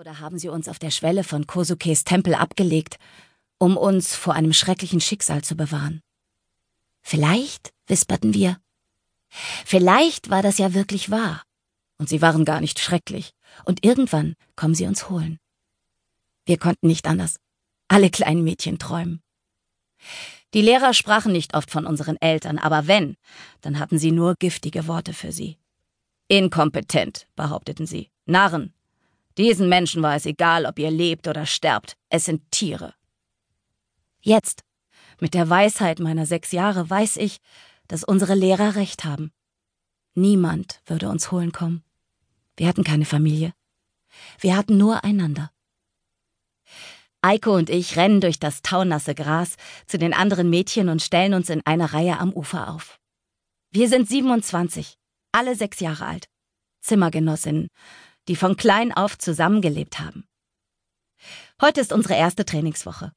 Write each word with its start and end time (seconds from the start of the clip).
oder 0.00 0.18
haben 0.18 0.38
sie 0.38 0.48
uns 0.48 0.66
auf 0.66 0.78
der 0.78 0.90
Schwelle 0.90 1.24
von 1.24 1.46
Kosukes 1.46 2.04
Tempel 2.04 2.34
abgelegt, 2.34 2.96
um 3.58 3.76
uns 3.76 4.16
vor 4.16 4.32
einem 4.32 4.54
schrecklichen 4.54 5.02
Schicksal 5.02 5.44
zu 5.44 5.56
bewahren. 5.56 6.00
Vielleicht, 7.02 7.74
wisperten 7.86 8.32
wir, 8.32 8.56
vielleicht 9.28 10.30
war 10.30 10.40
das 10.40 10.56
ja 10.56 10.72
wirklich 10.72 11.10
wahr, 11.10 11.42
und 11.98 12.08
sie 12.08 12.22
waren 12.22 12.46
gar 12.46 12.62
nicht 12.62 12.78
schrecklich, 12.78 13.32
und 13.66 13.84
irgendwann 13.84 14.36
kommen 14.56 14.74
sie 14.74 14.86
uns 14.86 15.10
holen. 15.10 15.38
Wir 16.46 16.56
konnten 16.56 16.86
nicht 16.86 17.06
anders. 17.06 17.36
Alle 17.88 18.08
kleinen 18.08 18.42
Mädchen 18.42 18.78
träumen. 18.78 19.20
Die 20.54 20.62
Lehrer 20.62 20.94
sprachen 20.94 21.32
nicht 21.32 21.52
oft 21.52 21.70
von 21.70 21.84
unseren 21.84 22.16
Eltern, 22.22 22.58
aber 22.58 22.86
wenn, 22.86 23.16
dann 23.60 23.78
hatten 23.78 23.98
sie 23.98 24.12
nur 24.12 24.34
giftige 24.38 24.86
Worte 24.86 25.12
für 25.12 25.30
sie. 25.30 25.58
Inkompetent, 26.28 27.26
behaupteten 27.36 27.86
sie. 27.86 28.10
Narren. 28.24 28.72
Diesen 29.38 29.68
Menschen 29.68 30.02
war 30.02 30.16
es 30.16 30.26
egal, 30.26 30.66
ob 30.66 30.78
ihr 30.78 30.90
lebt 30.90 31.28
oder 31.28 31.46
sterbt. 31.46 31.96
Es 32.08 32.24
sind 32.24 32.50
Tiere. 32.50 32.94
Jetzt, 34.20 34.62
mit 35.20 35.34
der 35.34 35.48
Weisheit 35.48 35.98
meiner 35.98 36.26
sechs 36.26 36.52
Jahre, 36.52 36.88
weiß 36.88 37.16
ich, 37.16 37.38
dass 37.88 38.04
unsere 38.04 38.34
Lehrer 38.34 38.74
recht 38.74 39.04
haben. 39.04 39.32
Niemand 40.14 40.80
würde 40.86 41.08
uns 41.08 41.30
holen 41.30 41.52
kommen. 41.52 41.82
Wir 42.56 42.68
hatten 42.68 42.84
keine 42.84 43.04
Familie. 43.04 43.54
Wir 44.38 44.56
hatten 44.56 44.76
nur 44.76 45.04
einander. 45.04 45.50
Eiko 47.22 47.54
und 47.54 47.68
ich 47.70 47.96
rennen 47.96 48.20
durch 48.20 48.38
das 48.38 48.62
taunasse 48.62 49.14
Gras 49.14 49.56
zu 49.86 49.98
den 49.98 50.14
anderen 50.14 50.48
Mädchen 50.48 50.88
und 50.88 51.02
stellen 51.02 51.34
uns 51.34 51.50
in 51.50 51.60
einer 51.66 51.92
Reihe 51.92 52.18
am 52.18 52.32
Ufer 52.32 52.70
auf. 52.70 52.98
Wir 53.70 53.88
sind 53.88 54.08
27, 54.08 54.96
alle 55.32 55.54
sechs 55.54 55.80
Jahre 55.80 56.06
alt, 56.06 56.28
Zimmergenossinnen, 56.80 57.68
die 58.28 58.36
von 58.36 58.56
klein 58.56 58.92
auf 58.92 59.18
zusammengelebt 59.18 59.98
haben. 59.98 60.24
Heute 61.60 61.80
ist 61.80 61.92
unsere 61.92 62.14
erste 62.14 62.44
Trainingswoche. 62.44 63.12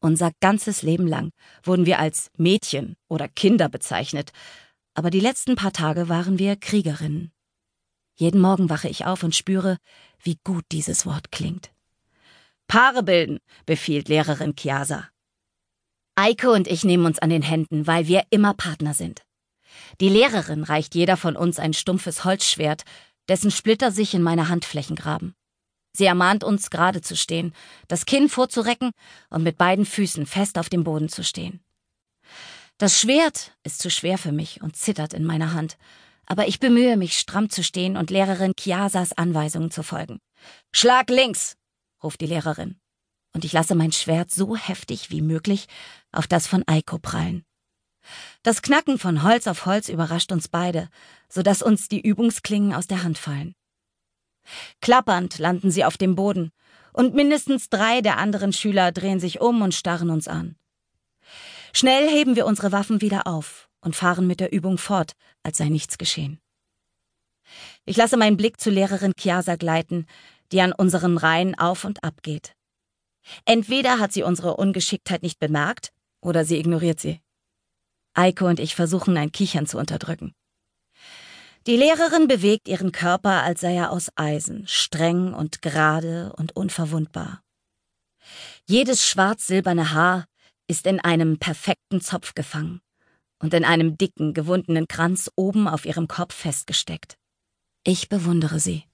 Unser 0.00 0.32
ganzes 0.40 0.82
Leben 0.82 1.06
lang 1.06 1.30
wurden 1.62 1.84
wir 1.84 1.98
als 1.98 2.30
Mädchen 2.36 2.96
oder 3.08 3.28
Kinder 3.28 3.68
bezeichnet, 3.68 4.32
aber 4.94 5.10
die 5.10 5.20
letzten 5.20 5.56
paar 5.56 5.72
Tage 5.72 6.08
waren 6.08 6.38
wir 6.38 6.56
Kriegerinnen. 6.56 7.32
Jeden 8.14 8.40
Morgen 8.40 8.70
wache 8.70 8.88
ich 8.88 9.04
auf 9.04 9.22
und 9.22 9.34
spüre, 9.34 9.78
wie 10.22 10.38
gut 10.44 10.64
dieses 10.72 11.06
Wort 11.06 11.32
klingt. 11.32 11.70
Paare 12.66 13.02
bilden, 13.02 13.38
befiehlt 13.66 14.08
Lehrerin 14.08 14.54
Chiasa. 14.54 15.08
Eike 16.14 16.50
und 16.50 16.68
ich 16.68 16.84
nehmen 16.84 17.06
uns 17.06 17.18
an 17.18 17.30
den 17.30 17.42
Händen, 17.42 17.86
weil 17.86 18.06
wir 18.06 18.24
immer 18.30 18.54
Partner 18.54 18.94
sind. 18.94 19.22
Die 20.00 20.08
Lehrerin 20.08 20.64
reicht 20.64 20.94
jeder 20.94 21.16
von 21.16 21.36
uns 21.36 21.58
ein 21.58 21.72
stumpfes 21.72 22.24
Holzschwert, 22.24 22.82
dessen 23.30 23.50
Splitter 23.50 23.92
sich 23.92 24.12
in 24.12 24.22
meine 24.22 24.48
Handflächen 24.48 24.96
graben. 24.96 25.34
Sie 25.96 26.04
ermahnt 26.04 26.44
uns, 26.44 26.70
gerade 26.70 27.00
zu 27.00 27.16
stehen, 27.16 27.54
das 27.88 28.04
Kinn 28.04 28.28
vorzurecken 28.28 28.90
und 29.30 29.42
mit 29.42 29.56
beiden 29.56 29.86
Füßen 29.86 30.26
fest 30.26 30.58
auf 30.58 30.68
dem 30.68 30.84
Boden 30.84 31.08
zu 31.08 31.24
stehen. 31.24 31.60
Das 32.76 32.98
Schwert 32.98 33.52
ist 33.62 33.80
zu 33.80 33.90
schwer 33.90 34.18
für 34.18 34.32
mich 34.32 34.62
und 34.62 34.76
zittert 34.76 35.14
in 35.14 35.24
meiner 35.24 35.52
Hand, 35.52 35.78
aber 36.26 36.48
ich 36.48 36.60
bemühe 36.60 36.96
mich, 36.96 37.18
stramm 37.18 37.50
zu 37.50 37.62
stehen 37.62 37.96
und 37.96 38.10
Lehrerin 38.10 38.52
Chiasas 38.58 39.12
Anweisungen 39.12 39.70
zu 39.70 39.82
folgen. 39.82 40.20
Schlag 40.72 41.08
links, 41.08 41.56
ruft 42.02 42.20
die 42.20 42.26
Lehrerin. 42.26 42.80
Und 43.32 43.44
ich 43.44 43.52
lasse 43.52 43.76
mein 43.76 43.92
Schwert 43.92 44.32
so 44.32 44.56
heftig 44.56 45.10
wie 45.10 45.22
möglich 45.22 45.66
auf 46.10 46.26
das 46.26 46.48
von 46.48 46.66
Eiko 46.66 46.98
prallen. 46.98 47.44
Das 48.42 48.62
Knacken 48.62 48.98
von 48.98 49.22
Holz 49.22 49.46
auf 49.46 49.66
Holz 49.66 49.88
überrascht 49.88 50.32
uns 50.32 50.48
beide, 50.48 50.88
so 51.28 51.42
dass 51.42 51.62
uns 51.62 51.88
die 51.88 52.00
Übungsklingen 52.00 52.74
aus 52.74 52.86
der 52.86 53.02
Hand 53.02 53.18
fallen. 53.18 53.54
Klappernd 54.80 55.38
landen 55.38 55.70
sie 55.70 55.84
auf 55.84 55.96
dem 55.96 56.14
Boden, 56.14 56.50
und 56.92 57.14
mindestens 57.14 57.68
drei 57.68 58.00
der 58.00 58.18
anderen 58.18 58.52
Schüler 58.52 58.92
drehen 58.92 59.20
sich 59.20 59.40
um 59.40 59.62
und 59.62 59.74
starren 59.74 60.10
uns 60.10 60.26
an. 60.26 60.56
Schnell 61.72 62.08
heben 62.08 62.34
wir 62.34 62.46
unsere 62.46 62.72
Waffen 62.72 63.00
wieder 63.00 63.26
auf 63.26 63.68
und 63.80 63.94
fahren 63.94 64.26
mit 64.26 64.40
der 64.40 64.52
Übung 64.52 64.76
fort, 64.78 65.12
als 65.42 65.58
sei 65.58 65.68
nichts 65.68 65.98
geschehen. 65.98 66.40
Ich 67.84 67.96
lasse 67.96 68.16
meinen 68.16 68.36
Blick 68.36 68.60
zu 68.60 68.70
Lehrerin 68.70 69.14
Chiasa 69.16 69.56
gleiten, 69.56 70.06
die 70.52 70.60
an 70.60 70.72
unseren 70.72 71.16
Reihen 71.16 71.56
auf 71.58 71.84
und 71.84 72.02
ab 72.02 72.22
geht. 72.22 72.54
Entweder 73.44 73.98
hat 73.98 74.12
sie 74.12 74.22
unsere 74.22 74.56
Ungeschicktheit 74.56 75.22
nicht 75.22 75.38
bemerkt, 75.38 75.92
oder 76.20 76.44
sie 76.44 76.58
ignoriert 76.58 77.00
sie. 77.00 77.20
Eiko 78.14 78.46
und 78.46 78.60
ich 78.60 78.74
versuchen 78.74 79.16
ein 79.16 79.32
Kichern 79.32 79.66
zu 79.66 79.78
unterdrücken. 79.78 80.34
Die 81.66 81.76
Lehrerin 81.76 82.26
bewegt 82.26 82.68
ihren 82.68 82.90
Körper, 82.90 83.42
als 83.42 83.60
sei 83.60 83.74
er 83.74 83.92
aus 83.92 84.10
Eisen, 84.16 84.66
streng 84.66 85.34
und 85.34 85.60
gerade 85.60 86.32
und 86.36 86.56
unverwundbar. 86.56 87.42
Jedes 88.66 89.06
schwarz-silberne 89.06 89.92
Haar 89.92 90.26
ist 90.66 90.86
in 90.86 91.00
einem 91.00 91.38
perfekten 91.38 92.00
Zopf 92.00 92.34
gefangen 92.34 92.80
und 93.40 93.52
in 93.54 93.64
einem 93.64 93.98
dicken, 93.98 94.32
gewundenen 94.32 94.88
Kranz 94.88 95.30
oben 95.36 95.68
auf 95.68 95.84
ihrem 95.84 96.08
Kopf 96.08 96.34
festgesteckt. 96.34 97.16
Ich 97.84 98.08
bewundere 98.08 98.60
sie. 98.60 98.84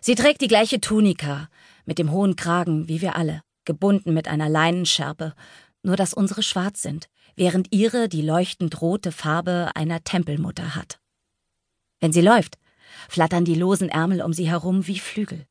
Sie 0.00 0.14
trägt 0.14 0.40
die 0.40 0.48
gleiche 0.48 0.80
Tunika, 0.80 1.48
mit 1.84 1.98
dem 1.98 2.10
hohen 2.10 2.36
Kragen, 2.36 2.88
wie 2.88 3.00
wir 3.00 3.16
alle, 3.16 3.42
gebunden 3.64 4.14
mit 4.14 4.28
einer 4.28 4.48
Leinenschärpe, 4.48 5.34
nur 5.82 5.96
dass 5.96 6.14
unsere 6.14 6.42
schwarz 6.42 6.82
sind, 6.82 7.08
während 7.36 7.68
ihre 7.72 8.08
die 8.08 8.22
leuchtend 8.22 8.80
rote 8.80 9.12
Farbe 9.12 9.70
einer 9.74 10.02
Tempelmutter 10.04 10.74
hat. 10.74 11.00
Wenn 12.00 12.12
sie 12.12 12.22
läuft, 12.22 12.58
flattern 13.08 13.44
die 13.44 13.54
losen 13.54 13.88
Ärmel 13.88 14.22
um 14.22 14.32
sie 14.32 14.48
herum 14.48 14.86
wie 14.86 14.98
Flügel. 14.98 15.46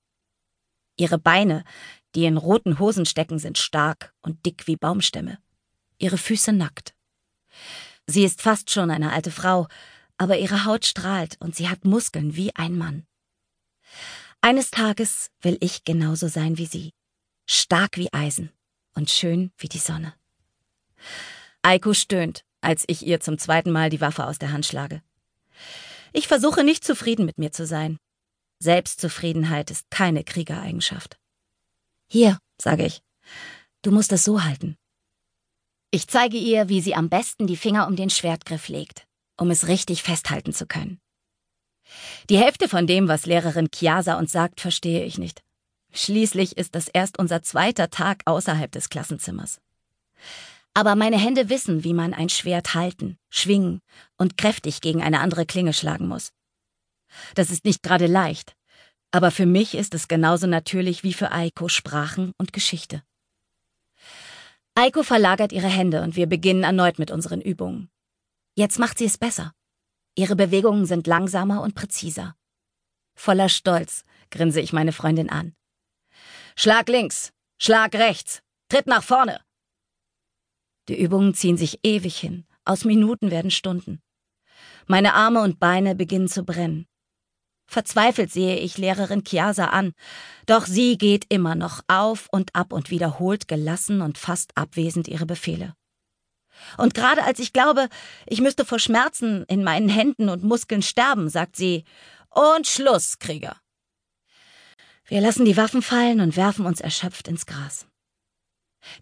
Ihre 0.97 1.17
Beine, 1.17 1.63
die 2.15 2.25
in 2.25 2.37
roten 2.37 2.79
Hosen 2.79 3.05
stecken, 3.05 3.39
sind 3.39 3.57
stark 3.57 4.13
und 4.21 4.45
dick 4.45 4.67
wie 4.67 4.75
Baumstämme. 4.75 5.37
Ihre 5.97 6.17
Füße 6.17 6.51
nackt. 6.51 6.93
Sie 8.07 8.23
ist 8.23 8.41
fast 8.41 8.71
schon 8.71 8.91
eine 8.91 9.11
alte 9.11 9.31
Frau, 9.31 9.67
aber 10.17 10.37
ihre 10.37 10.65
Haut 10.65 10.85
strahlt 10.85 11.37
und 11.39 11.55
sie 11.55 11.69
hat 11.69 11.85
Muskeln 11.85 12.35
wie 12.35 12.55
ein 12.55 12.77
Mann. 12.77 13.05
Eines 14.41 14.71
Tages 14.71 15.31
will 15.41 15.57
ich 15.59 15.83
genauso 15.83 16.27
sein 16.27 16.57
wie 16.57 16.65
sie, 16.65 16.91
stark 17.45 17.97
wie 17.97 18.11
Eisen 18.13 18.51
und 18.93 19.09
schön 19.09 19.51
wie 19.57 19.67
die 19.67 19.79
Sonne. 19.79 20.13
Eiko 21.61 21.93
stöhnt, 21.93 22.43
als 22.61 22.83
ich 22.87 23.05
ihr 23.05 23.19
zum 23.19 23.37
zweiten 23.37 23.71
Mal 23.71 23.89
die 23.89 24.01
Waffe 24.01 24.25
aus 24.25 24.39
der 24.39 24.51
Hand 24.51 24.65
schlage. 24.65 25.01
Ich 26.13 26.27
versuche 26.27 26.63
nicht 26.63 26.83
zufrieden 26.83 27.25
mit 27.25 27.37
mir 27.37 27.51
zu 27.51 27.65
sein. 27.65 27.97
Selbstzufriedenheit 28.59 29.71
ist 29.71 29.89
keine 29.89 30.23
Kriegereigenschaft. 30.23 31.17
Hier, 32.07 32.39
sage 32.61 32.85
ich, 32.85 33.01
du 33.81 33.91
musst 33.91 34.11
es 34.11 34.23
so 34.23 34.43
halten. 34.43 34.75
Ich 35.91 36.07
zeige 36.07 36.37
ihr, 36.37 36.69
wie 36.69 36.81
sie 36.81 36.95
am 36.95 37.09
besten 37.09 37.47
die 37.47 37.57
Finger 37.57 37.87
um 37.87 37.95
den 37.95 38.09
Schwertgriff 38.09 38.67
legt, 38.67 39.05
um 39.37 39.49
es 39.49 39.67
richtig 39.67 40.03
festhalten 40.03 40.53
zu 40.53 40.65
können. 40.65 40.99
Die 42.29 42.37
Hälfte 42.37 42.69
von 42.69 42.85
dem, 42.85 43.07
was 43.07 43.25
Lehrerin 43.25 43.69
Chiasa 43.73 44.17
uns 44.17 44.31
sagt, 44.31 44.61
verstehe 44.61 45.03
ich 45.03 45.17
nicht. 45.17 45.41
Schließlich 45.91 46.57
ist 46.57 46.75
das 46.75 46.87
erst 46.87 47.17
unser 47.17 47.41
zweiter 47.41 47.89
Tag 47.89 48.21
außerhalb 48.25 48.71
des 48.71 48.89
Klassenzimmers. 48.89 49.59
Aber 50.73 50.95
meine 50.95 51.17
Hände 51.17 51.49
wissen, 51.49 51.83
wie 51.83 51.93
man 51.93 52.13
ein 52.13 52.29
Schwert 52.29 52.73
halten, 52.73 53.17
schwingen 53.29 53.81
und 54.17 54.37
kräftig 54.37 54.81
gegen 54.81 55.01
eine 55.01 55.19
andere 55.19 55.45
Klinge 55.45 55.73
schlagen 55.73 56.07
muss. 56.07 56.31
Das 57.35 57.49
ist 57.49 57.65
nicht 57.65 57.83
gerade 57.83 58.07
leicht, 58.07 58.55
aber 59.11 59.31
für 59.31 59.45
mich 59.45 59.75
ist 59.75 59.93
es 59.93 60.07
genauso 60.07 60.47
natürlich 60.47 61.03
wie 61.03 61.13
für 61.13 61.31
Eiko 61.31 61.67
Sprachen 61.67 62.33
und 62.37 62.53
Geschichte. 62.53 63.03
Eiko 64.75 65.03
verlagert 65.03 65.51
ihre 65.51 65.67
Hände 65.67 66.03
und 66.03 66.15
wir 66.15 66.27
beginnen 66.27 66.63
erneut 66.63 66.99
mit 66.99 67.11
unseren 67.11 67.41
Übungen. 67.41 67.89
Jetzt 68.55 68.79
macht 68.79 68.97
sie 68.97 69.05
es 69.05 69.17
besser. 69.17 69.53
Ihre 70.15 70.35
Bewegungen 70.35 70.85
sind 70.85 71.07
langsamer 71.07 71.61
und 71.61 71.75
präziser. 71.75 72.35
Voller 73.15 73.49
Stolz 73.49 74.05
grinse 74.31 74.61
ich 74.61 74.71
meine 74.71 74.91
Freundin 74.91 75.29
an. 75.29 75.55
Schlag 76.55 76.87
links, 76.87 77.31
Schlag 77.57 77.95
rechts, 77.95 78.41
Tritt 78.69 78.85
nach 78.85 79.03
vorne. 79.03 79.41
Die 80.89 80.99
Übungen 80.99 81.35
ziehen 81.35 81.55
sich 81.55 81.79
ewig 81.83 82.17
hin, 82.17 82.45
aus 82.65 82.83
Minuten 82.83 83.29
werden 83.29 83.51
Stunden. 83.51 84.01
Meine 84.87 85.13
Arme 85.13 85.41
und 85.41 85.59
Beine 85.59 85.93
beginnen 85.93 86.27
zu 86.27 86.43
brennen. 86.43 86.87
Verzweifelt 87.67 88.31
sehe 88.31 88.57
ich 88.57 88.79
Lehrerin 88.79 89.23
Chiasa 89.23 89.65
an, 89.65 89.93
doch 90.47 90.65
sie 90.65 90.97
geht 90.97 91.27
immer 91.29 91.53
noch 91.53 91.81
auf 91.87 92.27
und 92.31 92.55
ab 92.55 92.73
und 92.73 92.89
wiederholt 92.89 93.47
gelassen 93.47 94.01
und 94.01 94.17
fast 94.17 94.57
abwesend 94.57 95.07
ihre 95.07 95.27
Befehle. 95.27 95.75
Und 96.77 96.95
gerade 96.95 97.23
als 97.23 97.37
ich 97.37 97.53
glaube, 97.53 97.87
ich 98.25 98.41
müsste 98.41 98.65
vor 98.65 98.79
Schmerzen 98.79 99.45
in 99.47 99.63
meinen 99.63 99.89
Händen 99.89 100.27
und 100.27 100.43
Muskeln 100.43 100.81
sterben, 100.81 101.29
sagt 101.29 101.55
sie, 101.55 101.83
und 102.31 102.65
Schluss, 102.65 103.19
Krieger. 103.19 103.57
Wir 105.05 105.21
lassen 105.21 105.45
die 105.45 105.55
Waffen 105.55 105.83
fallen 105.83 106.19
und 106.19 106.35
werfen 106.35 106.65
uns 106.65 106.81
erschöpft 106.81 107.27
ins 107.27 107.45
Gras. 107.45 107.88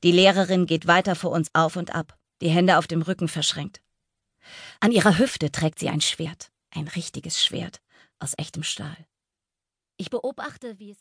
Die 0.03 0.11
Lehrerin 0.11 0.65
geht 0.65 0.87
weiter 0.87 1.15
vor 1.15 1.31
uns 1.31 1.49
auf 1.53 1.75
und 1.75 1.93
ab, 1.93 2.17
die 2.41 2.49
Hände 2.49 2.77
auf 2.77 2.87
dem 2.87 3.01
Rücken 3.01 3.27
verschränkt. 3.27 3.81
An 4.79 4.91
ihrer 4.91 5.17
Hüfte 5.17 5.51
trägt 5.51 5.79
sie 5.79 5.89
ein 5.89 6.01
Schwert, 6.01 6.51
ein 6.71 6.87
richtiges 6.87 7.43
Schwert 7.43 7.81
aus 8.19 8.33
echtem 8.37 8.63
Stahl. 8.63 8.97
Ich 9.97 10.09
beobachte, 10.09 10.79
wie 10.79 10.91
es 10.91 10.95